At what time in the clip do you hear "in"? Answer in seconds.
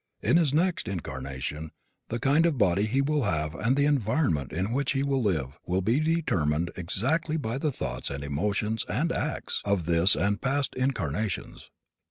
0.23-0.35, 4.51-4.71